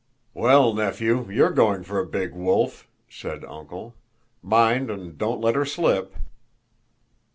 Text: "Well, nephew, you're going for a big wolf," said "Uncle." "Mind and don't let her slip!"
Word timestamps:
"Well, 0.33 0.73
nephew, 0.73 1.29
you're 1.29 1.51
going 1.51 1.83
for 1.83 1.99
a 1.99 2.07
big 2.07 2.33
wolf," 2.33 2.87
said 3.07 3.45
"Uncle." 3.45 3.93
"Mind 4.41 4.89
and 4.89 5.15
don't 5.15 5.41
let 5.41 5.53
her 5.53 5.63
slip!" 5.63 6.15